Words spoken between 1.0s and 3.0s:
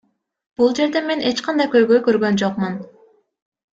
мен эч кандай көйгөй көргөн жокмун.